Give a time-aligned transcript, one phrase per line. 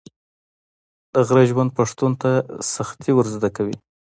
[1.13, 2.31] د غره ژوند پښتون ته
[2.73, 3.75] سختي ور زده کوي.